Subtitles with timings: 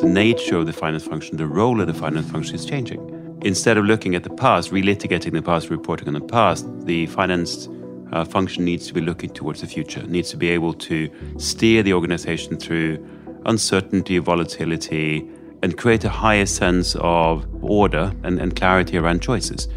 [0.00, 3.38] The nature of the finance function, the role of the finance function is changing.
[3.42, 7.68] Instead of looking at the past, relitigating the past, reporting on the past, the finance
[8.12, 11.82] uh, function needs to be looking towards the future, needs to be able to steer
[11.82, 13.02] the organization through
[13.46, 15.28] uncertainty, volatility,
[15.62, 19.68] and create a higher sense of order and, and clarity around choices.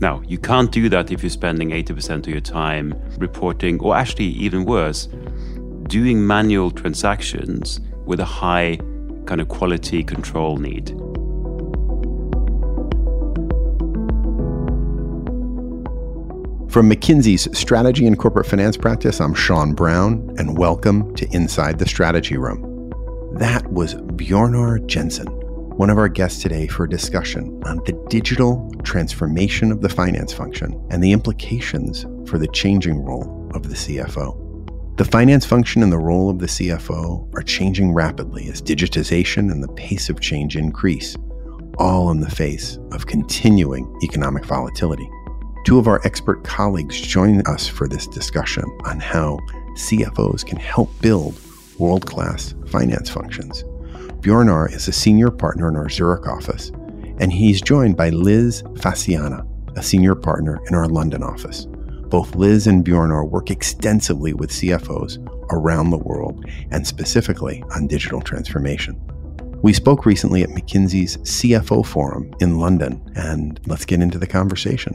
[0.00, 4.26] Now, you can't do that if you're spending 80% of your time reporting, or actually,
[4.26, 5.08] even worse,
[5.88, 8.78] doing manual transactions with a high
[9.26, 10.88] kind of quality control need.
[16.70, 21.86] From McKinsey's Strategy and Corporate Finance practice, I'm Sean Brown, and welcome to Inside the
[21.86, 22.90] Strategy Room.
[23.38, 25.28] That was Bjornar Jensen,
[25.76, 30.32] one of our guests today for a discussion on the digital transformation of the finance
[30.32, 34.43] function and the implications for the changing role of the CFO.
[34.96, 39.60] The finance function and the role of the CFO are changing rapidly as digitization and
[39.60, 41.16] the pace of change increase,
[41.78, 45.10] all in the face of continuing economic volatility.
[45.64, 49.40] Two of our expert colleagues join us for this discussion on how
[49.72, 51.40] CFOs can help build
[51.76, 53.64] world class finance functions.
[54.20, 56.70] Bjornar is a senior partner in our Zurich office,
[57.18, 59.44] and he's joined by Liz Fasciana,
[59.76, 61.66] a senior partner in our London office.
[62.14, 65.18] Both Liz and Bjornar work extensively with CFOs
[65.50, 68.94] around the world and specifically on digital transformation.
[69.62, 74.94] We spoke recently at McKinsey's CFO Forum in London, and let's get into the conversation.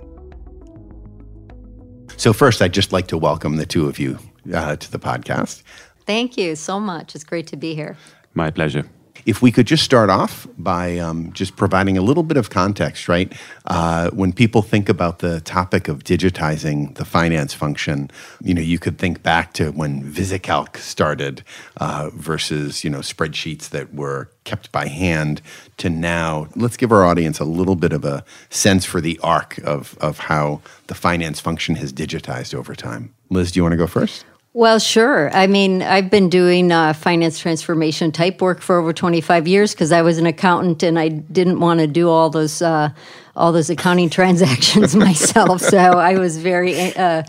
[2.15, 4.17] So, first, I'd just like to welcome the two of you
[4.53, 5.63] uh, to the podcast.
[6.05, 7.15] Thank you so much.
[7.15, 7.97] It's great to be here.
[8.33, 8.85] My pleasure.
[9.29, 13.07] If we could just start off by um, just providing a little bit of context,
[13.07, 13.31] right?
[13.65, 18.09] Uh, when people think about the topic of digitizing the finance function,
[18.41, 21.43] you know, you could think back to when VisiCalc started
[21.77, 25.43] uh, versus, you know, spreadsheets that were kept by hand
[25.77, 26.47] to now.
[26.55, 30.17] Let's give our audience a little bit of a sense for the arc of, of
[30.17, 33.13] how the finance function has digitized over time.
[33.29, 34.25] Liz, do you want to go first?
[34.53, 35.29] Well, sure.
[35.35, 39.91] I mean, I've been doing uh, finance transformation type work for over 25 years because
[39.91, 42.89] I was an accountant and I didn't want to do all those uh,
[43.35, 45.61] all those accounting transactions myself.
[45.61, 47.23] So I was very uh,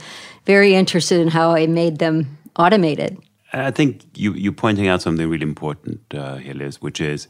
[0.46, 3.18] very interested in how I made them automated.
[3.52, 7.28] I think you you're pointing out something really important uh, here, Liz, which is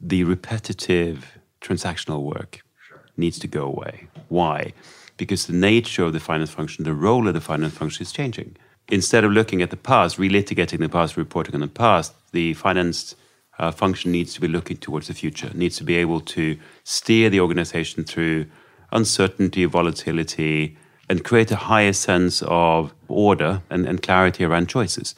[0.00, 3.02] the repetitive transactional work sure.
[3.16, 4.06] needs to go away.
[4.28, 4.72] Why?
[5.16, 8.56] Because the nature of the finance function, the role of the finance function is changing
[8.92, 13.16] instead of looking at the past, relitigating the past, reporting on the past, the finance
[13.58, 17.30] uh, function needs to be looking towards the future, needs to be able to steer
[17.30, 18.44] the organization through
[18.92, 20.76] uncertainty, volatility,
[21.08, 25.14] and create a higher sense of order and, and clarity around choices.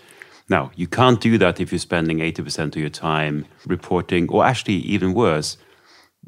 [0.48, 4.74] Now, you can't do that if you're spending 80% of your time reporting, or actually,
[4.74, 5.56] even worse,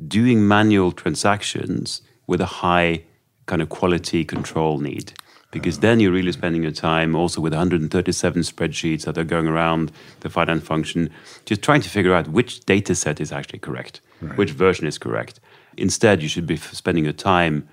[0.08, 3.04] doing manual transactions with a high
[3.46, 5.12] kind of quality control need
[5.58, 9.90] because then you're really spending your time also with 137 spreadsheets that are going around
[10.20, 11.10] the finance function,
[11.44, 14.36] just trying to figure out which data set is actually correct, right.
[14.36, 15.40] which version is correct.
[15.76, 17.68] Instead, you should be spending your time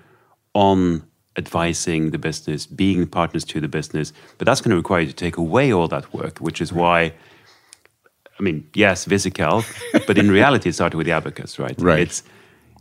[0.54, 1.02] on
[1.36, 4.12] advising the business, being partners to the business.
[4.38, 7.12] But that's going to require you to take away all that work, which is why.
[8.38, 11.74] I mean, yes, VisiCalc, but in reality, it started with the abacus, right?
[11.78, 12.00] Right.
[12.00, 12.22] It's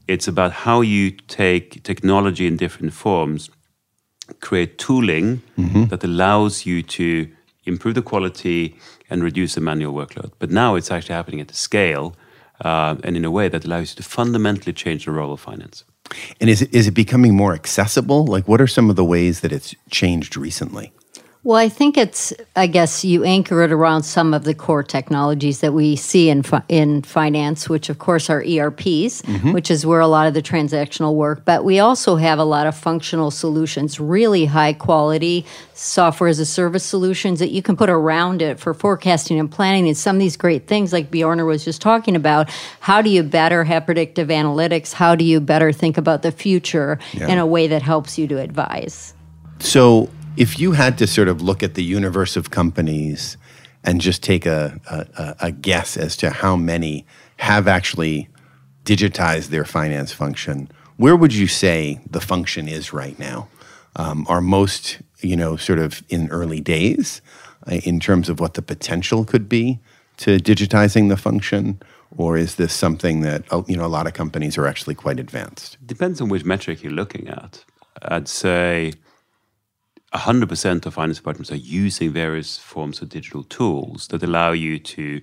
[0.07, 3.49] it's about how you take technology in different forms
[4.39, 5.85] create tooling mm-hmm.
[5.85, 7.27] that allows you to
[7.65, 8.77] improve the quality
[9.09, 10.31] and reduce the manual workload.
[10.39, 12.15] But now it's actually happening at a scale
[12.61, 15.83] uh, and in a way that allows you to fundamentally change the role of finance.
[16.39, 18.25] And is it, is it becoming more accessible?
[18.25, 20.91] Like, what are some of the ways that it's changed recently?
[21.45, 25.59] Well, I think it's, I guess you anchor it around some of the core technologies
[25.59, 29.51] that we see in, fi- in finance, which of course are ERPs, mm-hmm.
[29.51, 32.65] which is where a lot of the transactional work, but we also have a lot
[32.65, 37.89] of functional solutions, really high quality software as a service solutions that you can put
[37.89, 39.85] around it for forecasting and planning.
[39.87, 42.49] And some of these great things, like Bjornar was just talking about,
[42.79, 44.93] how do you better have predictive analytics?
[44.93, 47.27] How do you better think about the future yeah.
[47.27, 49.13] in a way that helps you to advise?
[49.59, 53.37] So, if you had to sort of look at the universe of companies
[53.83, 57.05] and just take a, a, a guess as to how many
[57.37, 58.29] have actually
[58.83, 63.47] digitized their finance function, where would you say the function is right now?
[63.95, 67.21] Um, are most, you know, sort of in early days
[67.67, 69.79] uh, in terms of what the potential could be
[70.17, 71.79] to digitizing the function?
[72.17, 75.19] Or is this something that, uh, you know, a lot of companies are actually quite
[75.19, 75.77] advanced?
[75.85, 77.63] Depends on which metric you're looking at.
[78.01, 78.93] I'd say
[80.13, 85.21] 100% of finance departments are using various forms of digital tools that allow you to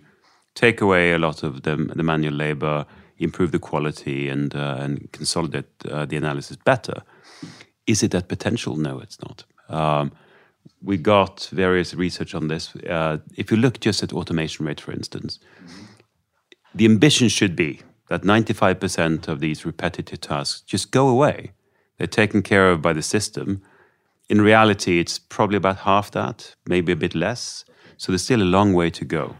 [0.54, 2.84] take away a lot of the, the manual labor,
[3.19, 7.02] improve the quality, and, uh, and consolidate uh, the analysis better.
[7.87, 8.76] Is it that potential?
[8.76, 9.44] No, it's not.
[9.69, 10.12] Um,
[10.82, 12.75] we got various research on this.
[12.76, 15.38] Uh, if you look just at automation rate, for instance,
[16.75, 21.52] the ambition should be that 95% of these repetitive tasks just go away.
[21.98, 23.62] They're taken care of by the system.
[24.31, 27.65] In reality, it's probably about half that, maybe a bit less.
[27.97, 29.35] So there's still a long way to go.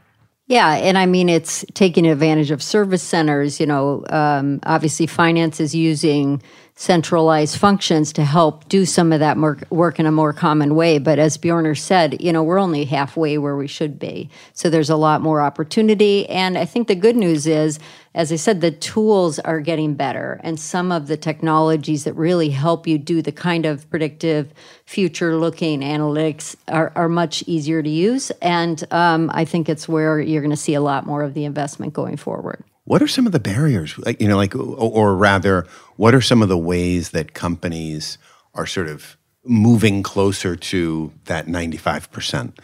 [0.49, 3.61] Yeah, and I mean it's taking advantage of service centers.
[3.61, 6.43] You know, um, obviously finance is using
[6.75, 9.37] centralized functions to help do some of that
[9.71, 10.99] work in a more common way.
[10.99, 14.29] But as Bjornar said, you know, we're only halfway where we should be.
[14.55, 16.29] So there's a lot more opportunity.
[16.29, 17.79] And I think the good news is,
[18.15, 20.41] as I said, the tools are getting better.
[20.43, 24.53] And some of the technologies that really help you do the kind of predictive,
[24.85, 28.31] future looking analytics are, are much easier to use.
[28.43, 31.45] And um, I think it's where you're going to see a lot more of the
[31.45, 32.65] investment going forward.
[32.85, 33.97] What are some of the barriers?
[34.19, 38.19] You know, like, or rather, what are some of the ways that companies
[38.55, 42.55] are sort of moving closer to that 95%?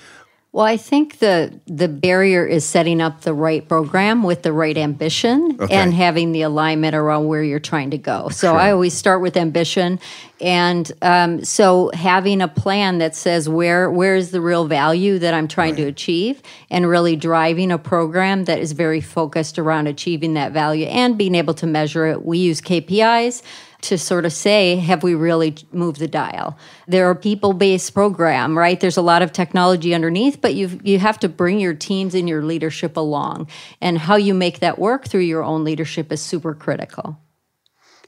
[0.57, 4.79] Well, I think the the barrier is setting up the right program with the right
[4.79, 5.75] ambition okay.
[5.75, 8.31] and having the alignment around where you're trying to go.
[8.31, 8.59] So sure.
[8.59, 10.01] I always start with ambition,
[10.41, 15.35] and um, so having a plan that says where where is the real value that
[15.35, 15.83] I'm trying right.
[15.83, 20.87] to achieve, and really driving a program that is very focused around achieving that value
[20.87, 22.25] and being able to measure it.
[22.25, 23.43] We use KPIs
[23.89, 26.57] to sort of say, have we really moved the dial?
[26.89, 28.79] There are people-based program, right?
[28.79, 32.29] There's a lot of technology underneath, but you you have to bring your teams and
[32.29, 33.49] your leadership along,
[33.81, 37.17] and how you make that work through your own leadership is super critical.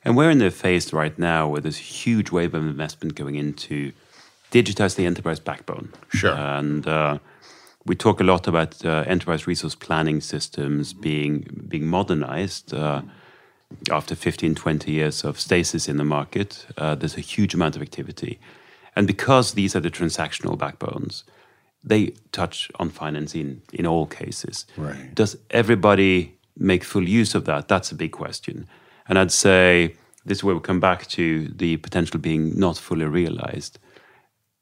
[0.05, 3.35] And we're in the phase right now where there's a huge wave of investment going
[3.35, 3.93] into
[4.51, 5.93] digitize the enterprise backbone.
[6.09, 6.35] Sure.
[6.35, 7.19] And uh,
[7.85, 12.73] we talk a lot about uh, enterprise resource planning systems being being modernized.
[12.73, 13.03] Uh,
[13.91, 17.83] after 15, 20 years of stasis in the market, uh, there's a huge amount of
[17.83, 18.39] activity.
[18.97, 21.25] And because these are the transactional backbones,
[21.85, 24.67] they touch on finance in, in all cases.
[24.77, 25.15] Right.
[25.15, 27.69] Does everybody make full use of that?
[27.69, 28.67] That's a big question.
[29.09, 29.95] And I'd say
[30.25, 33.79] this is where we come back to the potential being not fully realized.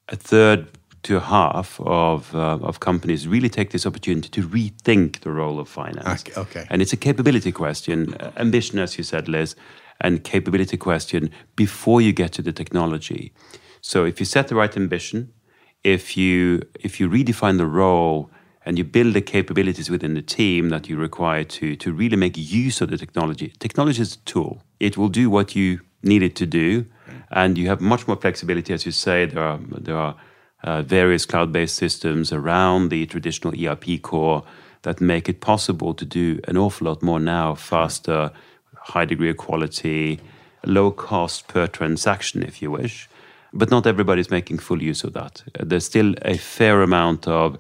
[0.08, 0.68] A third
[1.06, 5.68] to half of uh, of companies really take this opportunity to rethink the role of
[5.68, 6.22] finance.
[6.22, 6.66] Okay, okay.
[6.70, 9.54] And it's a capability question, ambition, as you said, Liz,
[10.00, 13.32] and capability question before you get to the technology.
[13.80, 15.32] So if you set the right ambition,
[15.84, 18.30] if you if you redefine the role
[18.64, 22.36] and you build the capabilities within the team that you require to to really make
[22.36, 23.52] use of the technology.
[23.58, 24.62] Technology is a tool.
[24.80, 26.86] It will do what you need it to do,
[27.30, 29.26] and you have much more flexibility, as you say.
[29.26, 30.16] There are there are
[30.62, 34.44] uh, various cloud-based systems around the traditional ERP core
[34.82, 38.30] that make it possible to do an awful lot more now, faster,
[38.76, 40.20] high degree of quality,
[40.64, 43.08] low cost per transaction, if you wish.
[43.52, 45.42] But not everybody's making full use of that.
[45.58, 47.58] Uh, there's still a fair amount of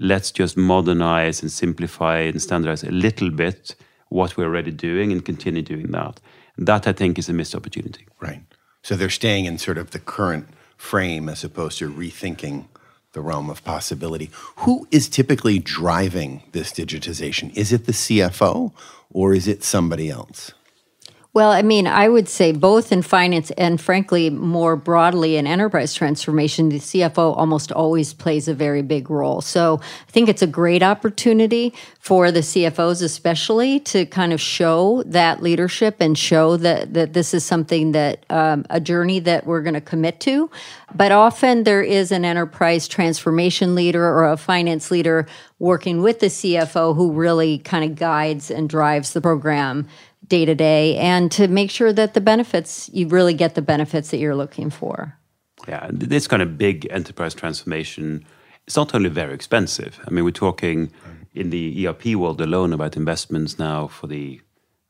[0.00, 3.74] let's just modernize and simplify and standardize a little bit
[4.08, 6.20] what we're already doing and continue doing that.
[6.56, 8.06] That I think is a missed opportunity.
[8.20, 8.42] Right.
[8.82, 12.66] So they're staying in sort of the current frame as opposed to rethinking
[13.12, 14.30] the realm of possibility.
[14.56, 17.56] Who is typically driving this digitization?
[17.56, 18.72] Is it the CFO
[19.10, 20.52] or is it somebody else?
[21.34, 25.92] Well, I mean, I would say both in finance and frankly, more broadly in enterprise
[25.92, 29.40] transformation, the CFO almost always plays a very big role.
[29.40, 35.02] So I think it's a great opportunity for the CFOs, especially to kind of show
[35.06, 39.62] that leadership and show that, that this is something that um, a journey that we're
[39.62, 40.48] going to commit to.
[40.94, 45.26] But often there is an enterprise transformation leader or a finance leader
[45.58, 49.88] working with the CFO who really kind of guides and drives the program
[50.28, 54.10] day to day and to make sure that the benefits, you really get the benefits
[54.10, 55.16] that you're looking for.
[55.68, 58.24] Yeah, this kind of big enterprise transformation,
[58.66, 60.00] it's not only very expensive.
[60.06, 60.92] I mean, we're talking
[61.34, 64.40] in the ERP world alone about investments now for the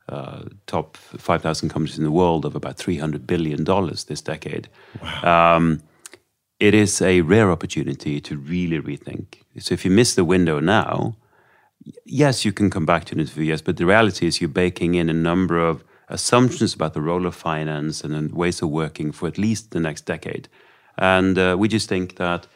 [0.07, 4.69] uh, top 5,000 companies in the world of about $300 billion this decade.
[5.01, 5.55] Wow.
[5.55, 5.81] Um,
[6.59, 9.41] it is a rare opportunity to really rethink.
[9.59, 11.17] So if you miss the window now,
[12.05, 14.95] yes, you can come back to it interview, yes, but the reality is you're baking
[14.95, 19.27] in a number of assumptions about the role of finance and ways of working for
[19.27, 20.47] at least the next decade.
[20.97, 22.47] And uh, we just think that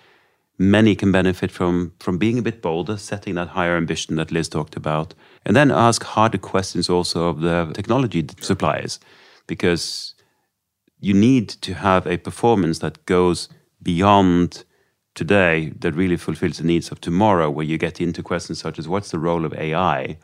[0.58, 4.50] many can benefit from from being a bit bolder, setting that higher ambition that Liz
[4.50, 9.00] talked about, and then ask harder questions also of the technology suppliers,
[9.48, 10.14] because
[11.00, 13.50] you need to have a performance that goes
[13.82, 14.66] beyond
[15.16, 18.88] today that really fulfills the needs of tomorrow, where you get into questions such as
[18.88, 20.18] what's the role of AI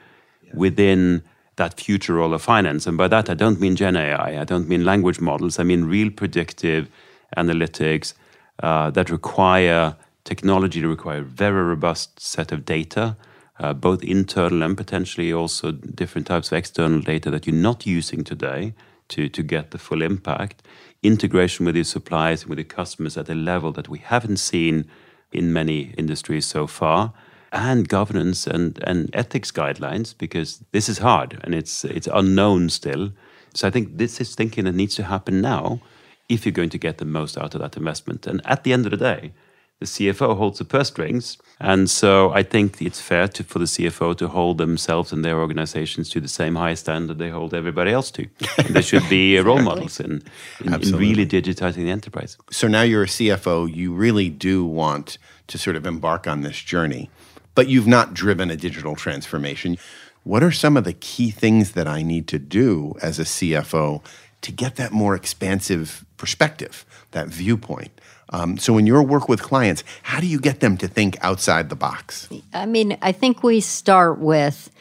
[0.54, 1.24] within
[1.58, 2.86] that future role of finance.
[2.86, 5.86] And by that, I don't mean Gen AI, I don't mean language models, I mean
[5.86, 6.90] real predictive
[7.38, 8.14] analytics
[8.62, 13.18] uh, that require technology to require a very robust set of data.
[13.58, 18.22] Uh, both internal and potentially also different types of external data that you're not using
[18.22, 18.74] today
[19.08, 20.62] to, to get the full impact.
[21.08, 24.86] Integration with your suppliers and with your customers at a level that we haven't seen
[25.32, 27.14] in many industries so far
[27.52, 33.12] and governance and, and ethics guidelines because this is hard and it's it's unknown still.
[33.54, 35.80] So I think this is thinking that needs to happen now
[36.28, 38.28] if you're going to get the most out of that investment.
[38.28, 39.32] And at the end of the day,
[39.80, 41.38] the CFO holds the purse strings.
[41.60, 45.40] And so I think it's fair to, for the CFO to hold themselves and their
[45.40, 48.28] organizations to the same high standard they hold everybody else to.
[48.70, 50.24] There should be uh, role models in,
[50.64, 52.38] in, in, really digitizing the enterprise.
[52.52, 55.18] So now you're a CFO, you really do want
[55.48, 57.10] to sort of embark on this journey
[57.56, 59.78] but you've not driven a digital transformation.
[60.24, 64.04] What are some of the key things that I need to do as a CFO
[64.42, 67.92] to get that more expansive perspective, that viewpoint?
[68.30, 71.70] Um, so, in your work with clients, how do you get them to think outside
[71.70, 72.28] the box?
[72.54, 74.72] I mean, I think we start with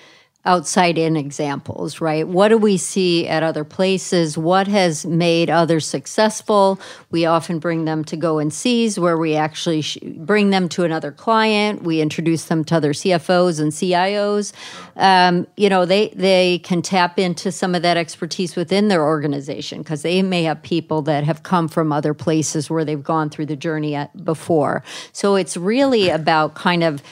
[0.47, 2.29] outside in examples, right?
[2.29, 4.37] What do we see at other places?
[4.37, 6.79] What has made others successful?
[7.11, 10.85] We often bring them to go and sees where we actually sh- bring them to
[10.85, 11.83] another client.
[11.83, 14.53] We introduce them to other CFOs and CIOs.
[14.97, 19.79] Um, you know, they they can tap into some of that expertise within their organization
[19.79, 23.47] because they may have people that have come from other places where they've gone through
[23.47, 24.83] the journey before.
[25.13, 27.03] So it's really about kind of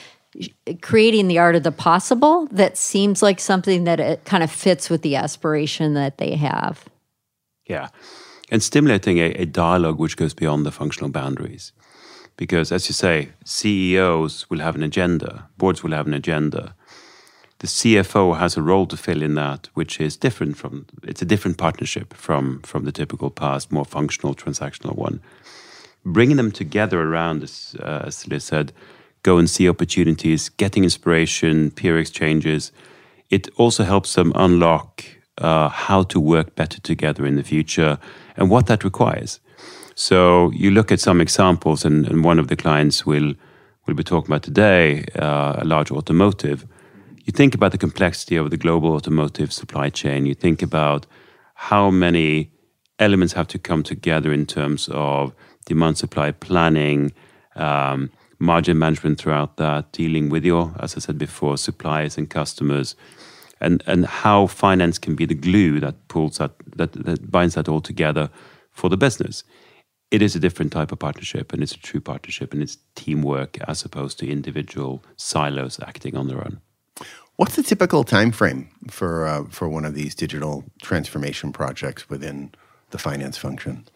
[0.81, 4.89] creating the art of the possible that seems like something that it kind of fits
[4.89, 6.85] with the aspiration that they have.
[7.65, 7.89] Yeah.
[8.49, 11.71] And stimulating a, a, dialogue which goes beyond the functional boundaries.
[12.35, 16.75] Because, as you say, CEOs will have an agenda, boards will have an agenda.
[17.59, 21.25] The CFO has a role to fill in that, which is different from, it's a
[21.25, 25.21] different partnership from, from the typical past, more functional, transactional one.
[26.03, 28.73] Bringing them together around, this, uh, as said,
[29.23, 32.71] go and see opportunities, getting inspiration, peer exchanges.
[33.29, 35.03] It also helps them unlock
[35.37, 37.97] uh, how to work better together in the future
[38.37, 39.39] and what that requires.
[39.95, 43.33] So you look at some examples, and, and one of the clients will
[43.85, 46.65] we'll be talking about today, uh, a large automotive.
[47.25, 50.25] You think about the complexity of the global automotive supply chain.
[50.25, 51.05] You think about
[51.55, 52.51] how many
[52.99, 55.33] elements have to come together in terms of
[55.65, 57.11] demand supply planning,
[57.55, 58.09] um,
[58.43, 62.95] margin management throughout that, dealing with your, as I said before, suppliers and customers,
[63.59, 67.69] and and how finance can be the glue that pulls that that, that binds that
[67.69, 68.29] all together
[68.71, 69.43] for the business.
[70.11, 73.57] It is a different type of partnership, and it's a true partnership, and it's teamwork
[73.67, 76.61] as opposed to individual silos acting on their own.
[77.37, 82.51] What's the typical time frame for uh, for one of these digital transformation projects within
[82.91, 83.87] the finance function?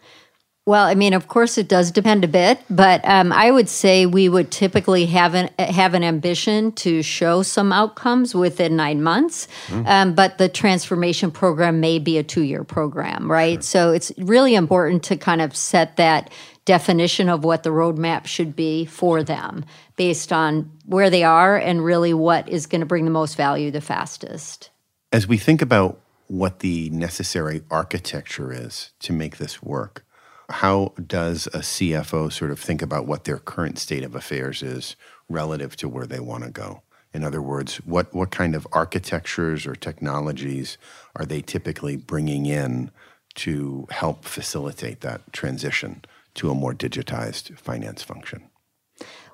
[0.68, 4.04] Well, I mean, of course, it does depend a bit, but um, I would say
[4.04, 9.48] we would typically have an have an ambition to show some outcomes within nine months.
[9.68, 9.86] Mm.
[9.86, 13.54] Um, but the transformation program may be a two year program, right?
[13.54, 13.62] Sure.
[13.62, 16.30] So it's really important to kind of set that
[16.66, 19.64] definition of what the roadmap should be for them
[19.96, 23.70] based on where they are and really what is going to bring the most value
[23.70, 24.68] the fastest.
[25.14, 30.04] As we think about what the necessary architecture is to make this work
[30.50, 34.96] how does a CFO sort of think about what their current state of affairs is
[35.28, 36.82] relative to where they want to go?
[37.12, 40.78] In other words, what, what kind of architectures or technologies
[41.16, 42.90] are they typically bringing in
[43.36, 48.50] to help facilitate that transition to a more digitized finance function?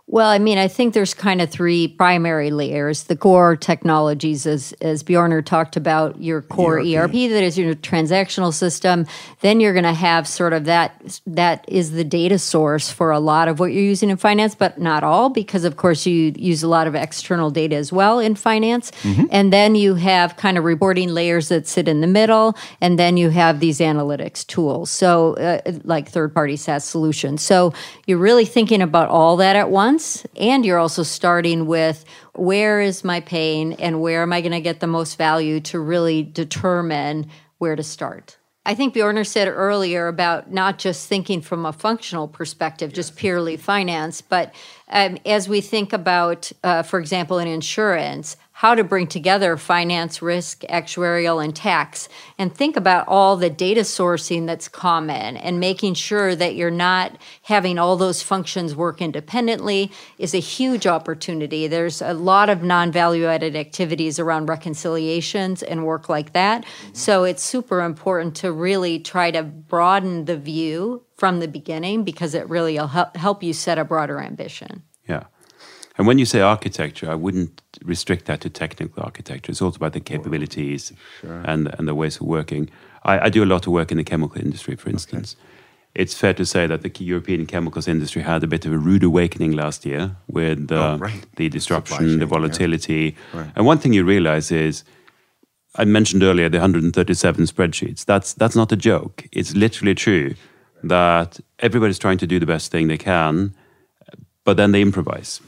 [0.07, 3.05] Well, I mean, I think there's kind of three primary layers.
[3.05, 6.95] The core technologies, as as Bjornar talked about, your core ERP.
[6.95, 9.07] ERP that is your transactional system.
[9.41, 13.19] Then you're going to have sort of that that is the data source for a
[13.19, 16.63] lot of what you're using in finance, but not all, because of course you use
[16.63, 18.91] a lot of external data as well in finance.
[19.03, 19.25] Mm-hmm.
[19.31, 23.17] And then you have kind of reporting layers that sit in the middle, and then
[23.17, 27.41] you have these analytics tools, so uh, like third party SaaS solutions.
[27.41, 27.73] So
[28.07, 32.81] you're really thinking about all that at once once, and you're also starting with where
[32.81, 36.25] is my pain and where am I going to get the most value to really
[36.25, 38.37] determine where to start.
[38.67, 42.97] I think Bjornar said earlier about not just thinking from a functional perspective, yes.
[42.97, 44.53] just purely finance, but
[44.89, 50.23] um, as we think about, uh, for example, in insurance, how to bring together finance,
[50.23, 52.09] risk, actuarial, and tax,
[52.39, 57.19] and think about all the data sourcing that's common and making sure that you're not
[57.43, 61.67] having all those functions work independently is a huge opportunity.
[61.67, 66.65] There's a lot of non value added activities around reconciliations and work like that.
[66.65, 66.95] Mm-hmm.
[66.95, 72.35] So it's super important to really try to broaden the view from the beginning because
[72.35, 74.85] it really will help, help you set a broader ambition.
[75.97, 79.53] And when you say architecture, I wouldn't restrict that to technical architecture.
[79.53, 81.43] It's also about the capabilities sure.
[81.45, 82.69] and, and the ways of working.
[83.05, 85.37] I, I, do a lot of work in the chemical industry, for instance.
[85.39, 85.51] Okay.
[85.95, 89.05] It's fair to say that the European chemicals industry had a bit of a rude
[89.05, 91.25] awakening last year with uh, oh, right.
[91.37, 93.15] the disruption, chain, the volatility.
[93.33, 93.41] Yeah.
[93.41, 93.53] Right.
[93.55, 94.83] And one thing you realize is,
[95.77, 98.05] I mentioned earlier the 137 spreadsheets.
[98.05, 99.25] That's that's not a joke.
[99.31, 100.35] It's literally true
[100.83, 103.55] that everybody's trying to do the best thing they can,
[104.45, 105.41] but then they improvise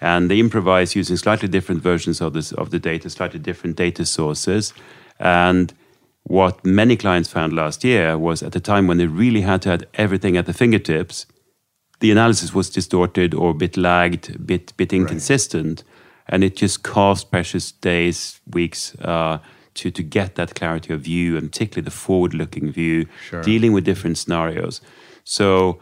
[0.00, 4.04] and they improvise using slightly different versions of this of the data, slightly different data
[4.04, 4.72] sources.
[5.18, 5.72] And
[6.24, 9.70] what many clients found last year was at the time when they really had to
[9.70, 11.26] have everything at the fingertips,
[12.00, 16.34] the analysis was distorted or a bit lagged, a bit bit inconsistent, right.
[16.34, 18.94] and it just cost precious days, weeks.
[18.96, 19.38] Uh,
[19.72, 23.40] to, to get that clarity of view and particularly the forward looking view, sure.
[23.40, 24.80] dealing with different scenarios.
[25.24, 25.78] So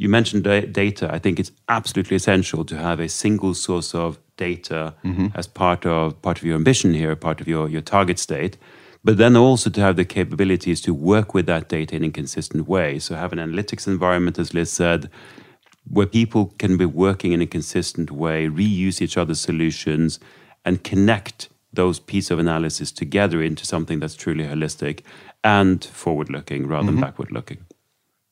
[0.00, 1.12] you mentioned data.
[1.12, 5.26] I think it's absolutely essential to have a single source of data mm-hmm.
[5.34, 8.56] as part of part of your ambition here, part of your, your target state.
[9.04, 12.66] But then also to have the capabilities to work with that data in a consistent
[12.66, 12.98] way.
[12.98, 15.10] So have an analytics environment, as Liz said,
[15.86, 20.18] where people can be working in a consistent way, reuse each other's solutions,
[20.64, 25.02] and connect those pieces of analysis together into something that's truly holistic
[25.44, 26.96] and forward looking rather mm-hmm.
[26.96, 27.66] than backward looking.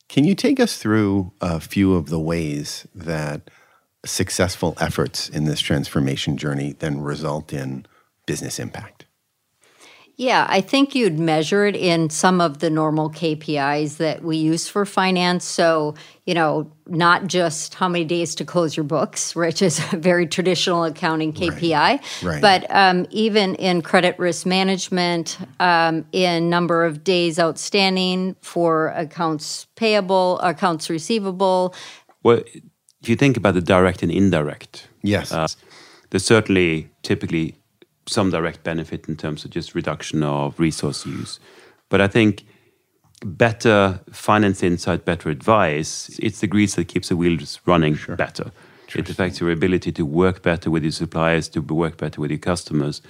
[0.09, 3.51] Can you take us through a few of the ways that
[4.03, 7.85] successful efforts in this transformation journey then result in
[8.25, 8.98] business impact?
[10.19, 14.67] Yeah, I think you'd measure it in some of the normal KPIs that we use
[14.67, 15.45] for finance.
[15.45, 15.95] So,
[16.25, 20.27] you know, not just how many days to close your books, which is a very
[20.27, 22.01] traditional accounting KPI, right.
[22.21, 22.41] Right.
[22.41, 29.67] but um, even in credit risk management, um, in number of days outstanding for accounts
[29.77, 31.73] payable, accounts receivable.
[32.23, 32.43] Well,
[33.01, 35.47] if you think about the direct and indirect, yes, uh,
[36.09, 37.58] there's certainly typically
[38.09, 41.39] some direct benefit in terms of just reduction of resource use.
[41.89, 42.43] But I think
[43.23, 48.15] better finance insight, better advice, it's the grease that keeps the wheels running sure.
[48.15, 48.51] better.
[48.95, 52.39] It affects your ability to work better with your suppliers, to work better with your
[52.39, 53.01] customers.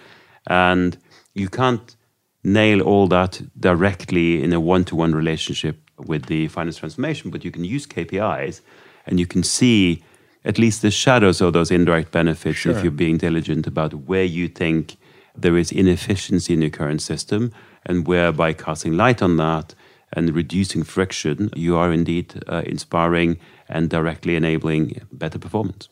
[0.47, 0.97] And
[1.33, 1.95] you can't
[2.43, 7.45] nail all that directly in a one to one relationship with the finance transformation, but
[7.45, 8.62] you can use KPIs
[9.05, 10.03] and you can see
[10.45, 12.71] at least the shadows of those indirect benefits sure.
[12.71, 14.97] if you're being diligent about where you think
[15.36, 17.52] there is inefficiency in your current system
[17.86, 19.75] and where by casting light on that
[20.13, 25.89] and reducing friction, you are indeed uh, inspiring and directly enabling better performance.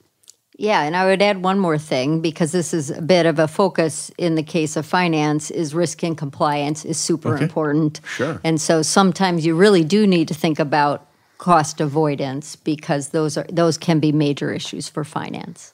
[0.60, 3.48] Yeah, and I would add one more thing because this is a bit of a
[3.48, 7.44] focus in the case of finance is risk and compliance is super okay.
[7.44, 8.02] important.
[8.16, 8.42] Sure.
[8.44, 11.07] And so sometimes you really do need to think about
[11.38, 15.74] cost avoidance because those are those can be major issues for finance.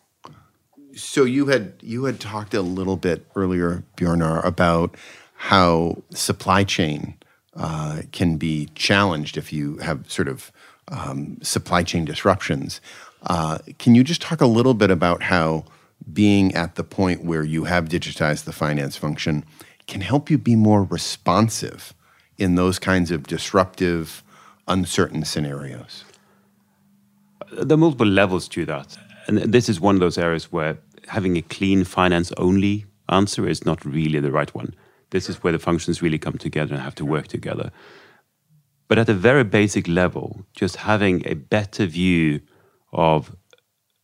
[0.96, 4.96] So you had you had talked a little bit earlier, Bjornar, about
[5.36, 7.16] how supply chain
[7.56, 10.52] uh, can be challenged if you have sort of
[10.90, 12.82] um, supply chain disruptions.
[13.24, 15.64] Uh, can you just talk a little bit about how
[16.12, 19.46] being at the point where you have digitized the finance function
[19.88, 21.94] can help you be more responsive
[22.38, 24.23] in those kinds of disruptive
[24.68, 26.04] uncertain scenarios?
[27.52, 28.98] There are multiple levels to that.
[29.28, 33.66] And this is one of those areas where having a clean finance only answer is
[33.66, 34.74] not really the right one.
[35.12, 37.72] This is where the functions really come together and have to work together.
[38.88, 42.42] But at a very basic level, just having a better view
[42.92, 43.36] of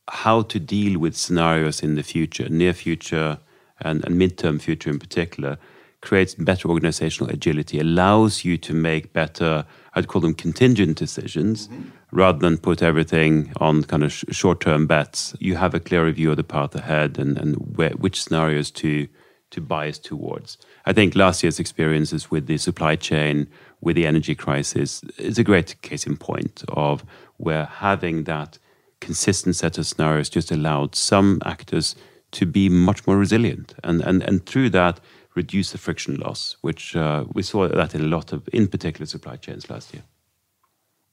[0.09, 3.39] how to deal with scenarios in the future, near future
[3.81, 5.57] and, and midterm future in particular,
[6.01, 11.89] creates better organizational agility, allows you to make better I'd call them contingent decisions mm-hmm.
[12.11, 15.35] rather than put everything on kind of sh- short term bets.
[15.39, 19.07] You have a clearer view of the path ahead and, and where, which scenarios to,
[19.51, 20.57] to bias towards.
[20.85, 23.47] I think last year's experiences with the supply chain,
[23.81, 27.03] with the energy crisis, is a great case in point of
[27.37, 28.59] where having that
[28.99, 31.95] consistent set of scenarios just allowed some actors
[32.31, 33.73] to be much more resilient.
[33.83, 34.99] And, and, and through that,
[35.35, 39.05] reduce the friction loss, which uh, we saw that in a lot of, in particular,
[39.05, 40.03] supply chains last year.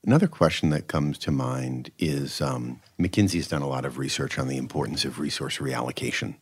[0.05, 4.49] Another question that comes to mind is um, McKinsey's done a lot of research on
[4.49, 6.37] the importance of resource reallocation.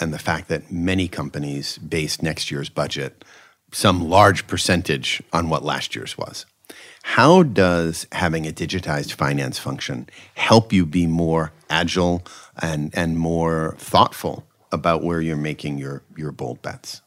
[0.00, 3.24] and the fact that many companies base next year's budget
[3.72, 6.46] some large percentage on what last year's was.
[7.02, 12.22] How does having a digitized finance function help you be more agile
[12.60, 17.02] and, and more thoughtful about where you're making your, your bold bets?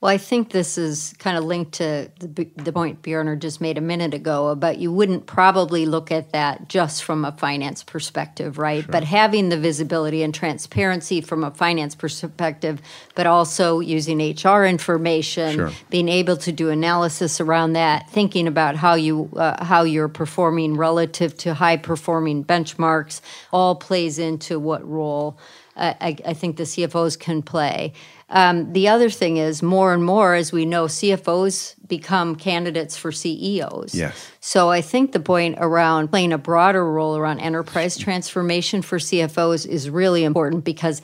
[0.00, 3.76] Well, I think this is kind of linked to the, the point Bjornar just made
[3.76, 8.56] a minute ago about you wouldn't probably look at that just from a finance perspective,
[8.56, 8.82] right?
[8.82, 8.92] Sure.
[8.92, 12.80] But having the visibility and transparency from a finance perspective,
[13.14, 15.70] but also using HR information, sure.
[15.90, 20.78] being able to do analysis around that, thinking about how you uh, how you're performing
[20.78, 23.20] relative to high performing benchmarks,
[23.52, 25.38] all plays into what role
[25.76, 27.92] uh, I, I think the CFOs can play.
[28.30, 33.10] Um, the other thing is more and more, as we know, CFOs become candidates for
[33.10, 33.94] CEOs.
[33.94, 34.30] Yes.
[34.38, 39.66] So I think the point around playing a broader role around enterprise transformation for CFOs
[39.66, 41.02] is really important because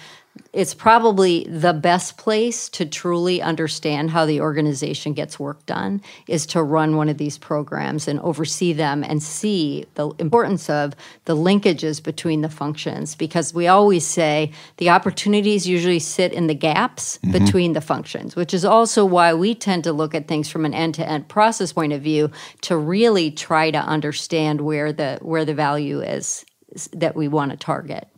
[0.53, 6.47] it's probably the best place to truly understand how the organization gets work done is
[6.47, 10.95] to run one of these programs and oversee them and see the importance of
[11.25, 16.55] the linkages between the functions because we always say the opportunities usually sit in the
[16.55, 17.33] gaps mm-hmm.
[17.33, 20.75] between the functions which is also why we tend to look at things from an
[20.75, 26.01] end-to-end process point of view to really try to understand where the where the value
[26.01, 26.45] is
[26.93, 28.09] that we want to target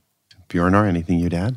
[0.48, 1.57] Bjornar, anything you'd add?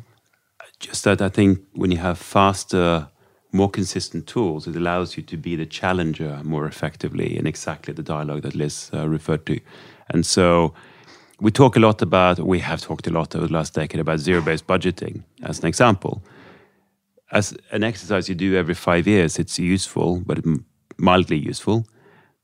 [0.82, 3.08] Just that I think when you have faster,
[3.52, 8.02] more consistent tools, it allows you to be the challenger more effectively in exactly the
[8.02, 9.60] dialogue that Liz uh, referred to.
[10.10, 10.74] And so
[11.40, 14.18] we talk a lot about, we have talked a lot over the last decade about
[14.18, 16.22] zero based budgeting as an example.
[17.30, 20.44] As an exercise you do every five years, it's useful, but
[20.98, 21.86] mildly useful.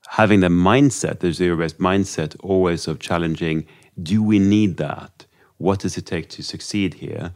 [0.09, 3.65] Having the mindset, the zero based mindset, always of challenging
[4.01, 5.25] do we need that?
[5.57, 7.33] What does it take to succeed here?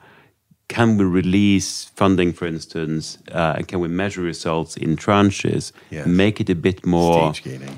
[0.68, 6.08] Can we release funding, for instance, uh, and can we measure results in tranches, yes.
[6.08, 7.30] make it a bit more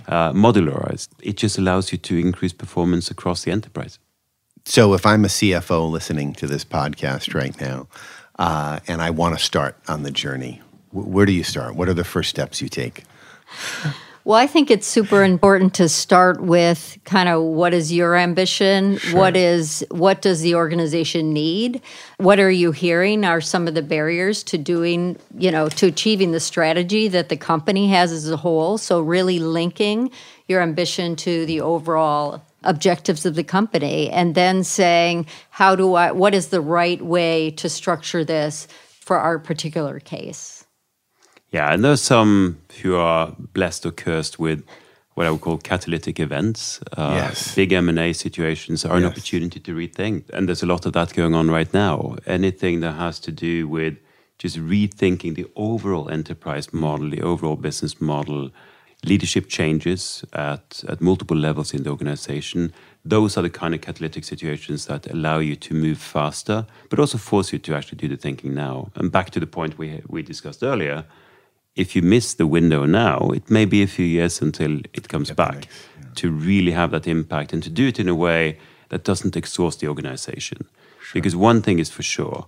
[0.07, 1.09] uh, modularized?
[1.21, 3.99] It just allows you to increase performance across the enterprise.
[4.65, 7.87] So, if I'm a CFO listening to this podcast right now,
[8.39, 11.75] uh, and I want to start on the journey, where do you start?
[11.75, 13.03] What are the first steps you take?
[14.25, 18.97] Well, I think it's super important to start with kind of what is your ambition?
[18.97, 19.19] Sure.
[19.19, 21.79] What is what does the organization need?
[22.17, 26.31] What are you hearing are some of the barriers to doing, you know, to achieving
[26.31, 28.79] the strategy that the company has as a whole?
[28.79, 30.09] So really linking
[30.47, 36.11] your ambition to the overall objectives of the company and then saying how do I
[36.11, 38.67] what is the right way to structure this
[39.01, 40.54] for our particular case?
[41.55, 44.61] Yeah, and there's some who are blessed or cursed with
[45.13, 46.81] what I would call catalytic events.
[46.97, 47.55] Uh, yes.
[47.55, 49.05] Big M&A situations are yes.
[49.05, 50.29] an opportunity to rethink.
[50.31, 52.17] And there's a lot of that going on right now.
[52.25, 53.95] Anything that has to do with
[54.37, 58.51] just rethinking the overall enterprise model, the overall business model,
[59.05, 62.73] leadership changes at, at multiple levels in the organization.
[63.05, 67.17] Those are the kind of catalytic situations that allow you to move faster, but also
[67.17, 68.91] force you to actually do the thinking now.
[68.95, 71.05] And back to the point we, we discussed earlier,
[71.75, 75.31] if you miss the window now, it may be a few years until it comes
[75.31, 75.67] back
[75.99, 76.07] yeah.
[76.15, 78.57] to really have that impact and to do it in a way
[78.89, 80.67] that doesn't exhaust the organization.
[81.01, 81.13] Sure.
[81.13, 82.47] Because one thing is for sure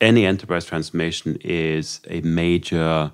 [0.00, 3.12] any enterprise transformation is a major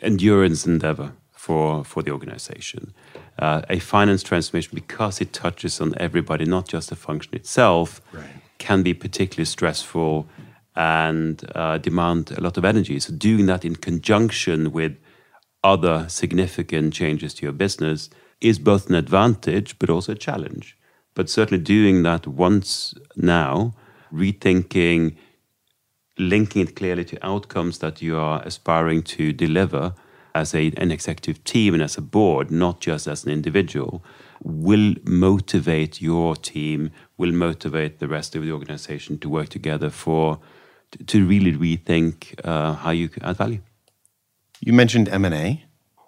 [0.00, 2.94] endurance endeavor for, for the organization.
[3.38, 8.24] Uh, a finance transformation, because it touches on everybody, not just the function itself, right.
[8.58, 10.28] can be particularly stressful
[10.76, 12.98] and uh, demand a lot of energy.
[12.98, 14.96] So doing that in conjunction with
[15.62, 18.10] other significant changes to your business
[18.40, 20.76] is both an advantage but also a challenge.
[21.14, 23.74] But certainly doing that once now,
[24.12, 25.16] rethinking,
[26.18, 29.94] linking it clearly to outcomes that you are aspiring to deliver
[30.34, 34.04] as a, an executive team and as a board, not just as an individual,
[34.42, 40.40] will motivate your team, will motivate the rest of the organization to work together for
[41.06, 43.60] to really rethink uh, how you add value.
[44.60, 45.64] You mentioned M&A.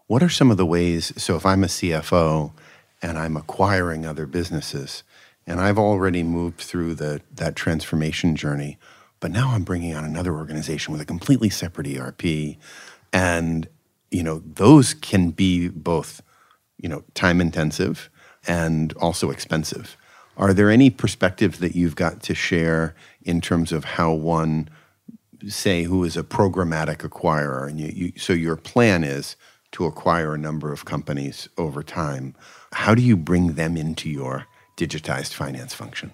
[0.07, 2.53] What are some of the ways, so if I'm a CFO
[3.03, 5.03] and I'm acquiring other businesses
[5.47, 8.79] and I've already moved through the, that transformation journey,
[9.21, 12.57] but now I'm bringing on another organization with a completely separate ERP
[13.13, 13.69] and
[14.11, 16.23] you know those can be both
[16.79, 18.11] you know time intensive
[18.47, 19.97] and also expensive.
[20.37, 24.69] Are there any perspectives that you've got to share in terms of how one
[25.49, 29.37] say who is a programmatic acquirer and you, you, so your plan is
[29.73, 32.35] to acquire a number of companies over time.
[32.73, 36.13] How do you bring them into your digitized finance function?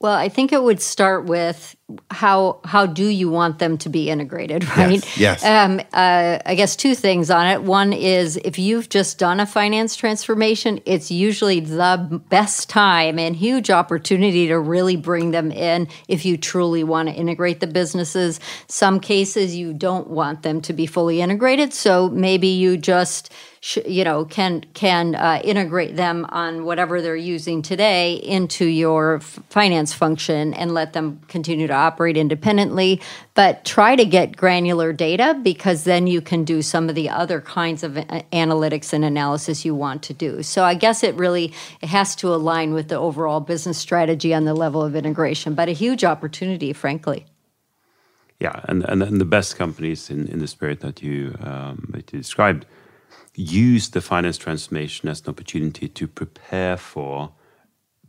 [0.00, 1.74] Well i think it would start with
[2.10, 4.90] how how do you want them to be integrated right?
[5.16, 5.44] Yes, yes.
[5.44, 7.62] Um, uh, i guess two things on it.
[7.62, 13.36] One is if you've just done a finance transformation it's usually the best time and
[13.36, 18.40] huge opportunity to really bring them in if you truly want to integrate the businesses.
[18.66, 23.32] Some cases you don't want them to be fully integrated so maybe you just
[23.84, 29.92] you know can can uh, integrate them on whatever they're using today into your finance
[29.92, 33.00] function and let them continue to operate independently
[33.34, 37.40] but try to get granular data because then you can do some of the other
[37.40, 40.42] kinds of uh, analytics and analysis you want to do.
[40.42, 44.44] So i guess it really it has to align with the overall business strategy on
[44.44, 47.26] the level of integration but a huge opportunity frankly.
[48.40, 52.12] Yeah and, and, and the best companies in, in the spirit that you, um, that
[52.12, 52.66] you described
[53.36, 57.32] use the finance transformation as an opportunity to prepare for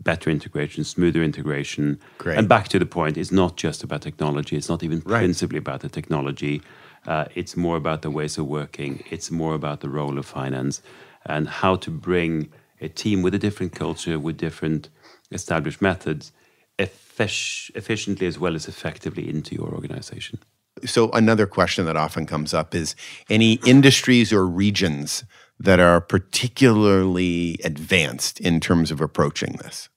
[0.01, 1.99] better integration, smoother integration.
[2.17, 2.37] Great.
[2.37, 4.55] And back to the point, it's not just about technology.
[4.55, 5.19] It's not even right.
[5.19, 6.61] principally about the technology.
[7.05, 9.03] Uh, it's more about the ways of working.
[9.09, 10.81] It's more about the role of finance
[11.25, 14.89] and how to bring a team with a different culture, with different
[15.31, 16.31] established methods,
[16.77, 20.39] effic- efficiently as well as effectively into your organization.
[20.85, 22.95] So, another question that often comes up is
[23.29, 25.23] any industries or regions
[25.59, 29.89] that are particularly advanced in terms of approaching this?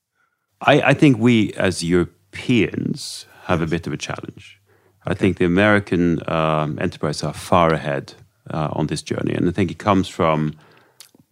[0.61, 4.61] I, I think we, as Europeans, have a bit of a challenge.
[5.07, 8.15] I think the American um, enterprises are far ahead
[8.51, 9.35] uh, on this journey.
[9.35, 10.55] And I think it comes from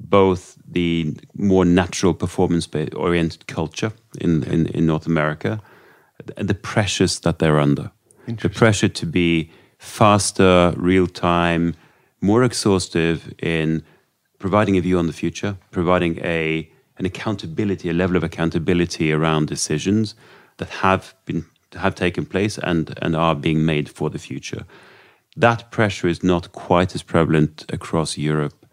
[0.01, 5.61] both the more natural performance oriented culture in, in, in North America
[6.37, 7.91] and the pressures that they're under
[8.37, 11.75] the pressure to be faster, real time,
[12.21, 13.83] more exhaustive in
[14.39, 19.47] providing a view on the future, providing a an accountability, a level of accountability around
[19.47, 20.15] decisions
[20.57, 24.65] that have been have taken place and and are being made for the future.
[25.37, 28.67] That pressure is not quite as prevalent across Europe,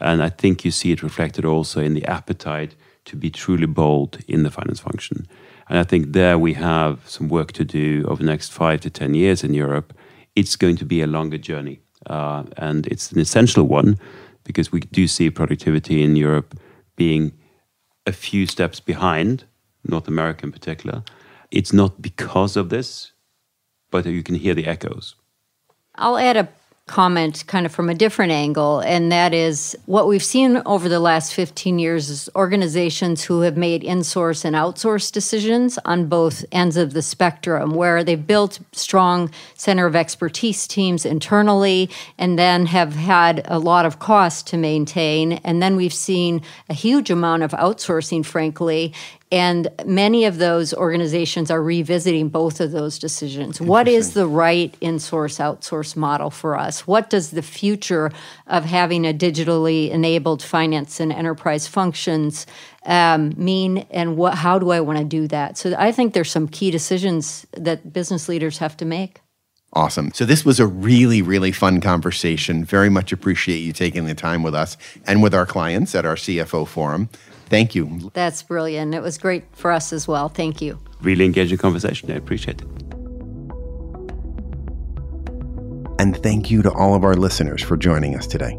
[0.00, 4.18] and I think you see it reflected also in the appetite to be truly bold
[4.26, 5.26] in the finance function.
[5.68, 8.90] And I think there we have some work to do over the next five to
[8.90, 9.92] 10 years in Europe.
[10.34, 11.80] It's going to be a longer journey.
[12.06, 13.98] Uh, and it's an essential one
[14.48, 16.58] because we do see productivity in Europe
[16.96, 17.32] being
[18.06, 19.44] a few steps behind,
[19.84, 21.04] North America in particular.
[21.50, 23.12] It's not because of this,
[23.90, 25.14] but you can hear the echoes.
[25.96, 26.48] I'll add a
[26.88, 30.98] comment kind of from a different angle, and that is what we've seen over the
[30.98, 36.76] last 15 years is organizations who have made insource and outsource decisions on both ends
[36.76, 42.94] of the spectrum, where they've built strong center of expertise teams internally and then have
[42.94, 45.32] had a lot of cost to maintain.
[45.44, 48.92] And then we've seen a huge amount of outsourcing, frankly,
[49.30, 53.60] and many of those organizations are revisiting both of those decisions.
[53.60, 56.86] What is the right in source outsource model for us?
[56.86, 58.10] What does the future
[58.46, 62.46] of having a digitally enabled finance and enterprise functions
[62.86, 63.86] um, mean?
[63.90, 65.58] And what, how do I want to do that?
[65.58, 69.20] So I think there's some key decisions that business leaders have to make.
[69.74, 70.12] Awesome.
[70.14, 72.64] So, this was a really, really fun conversation.
[72.64, 76.14] Very much appreciate you taking the time with us and with our clients at our
[76.14, 77.10] CFO forum.
[77.48, 78.10] Thank you.
[78.14, 78.94] That's brilliant.
[78.94, 80.28] It was great for us as well.
[80.28, 80.78] Thank you.
[81.00, 82.10] Really engaging conversation.
[82.10, 82.66] I appreciate it.
[86.00, 88.56] And thank you to all of our listeners for joining us today.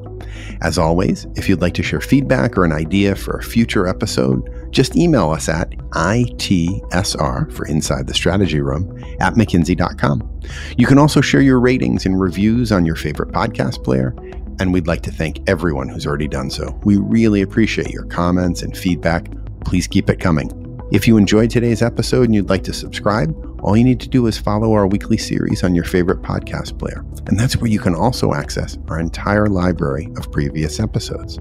[0.62, 4.50] As always, if you'd like to share feedback or an idea for a future episode,
[4.72, 10.42] just email us at ITSR for Inside the Strategy Room at McKinsey.com.
[10.78, 14.14] You can also share your ratings and reviews on your favorite podcast player
[14.60, 16.80] and we'd like to thank everyone who's already done so.
[16.84, 19.32] We really appreciate your comments and feedback.
[19.66, 20.52] Please keep it coming.
[20.92, 24.26] If you enjoyed today's episode and you'd like to subscribe, all you need to do
[24.26, 27.06] is follow our weekly series on your favorite podcast player.
[27.28, 31.40] And that's where you can also access our entire library of previous episodes.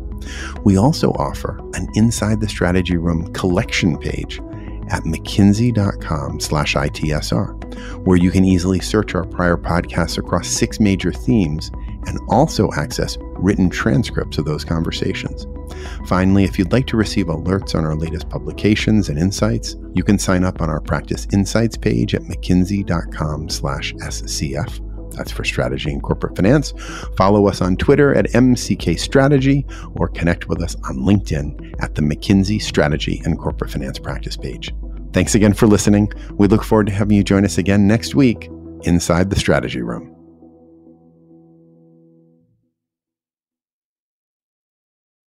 [0.64, 4.38] We also offer an Inside the Strategy Room collection page
[4.90, 11.12] at mckinsey.com slash ITSR, where you can easily search our prior podcasts across six major
[11.12, 11.70] themes
[12.06, 15.46] and also access written transcripts of those conversations.
[16.06, 20.18] Finally, if you'd like to receive alerts on our latest publications and insights, you can
[20.18, 24.84] sign up on our Practice Insights page at mckinsey.com slash SCF.
[25.14, 26.72] That's for strategy and corporate finance.
[27.16, 32.02] Follow us on Twitter at MCK Strategy or connect with us on LinkedIn at the
[32.02, 34.72] McKinsey Strategy and Corporate Finance Practice page.
[35.12, 36.12] Thanks again for listening.
[36.34, 38.50] We look forward to having you join us again next week
[38.82, 40.17] inside the Strategy Room.